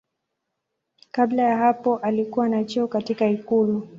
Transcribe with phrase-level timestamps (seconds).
[1.11, 3.87] Kabla ya hapo alikuwa na cheo katika ikulu.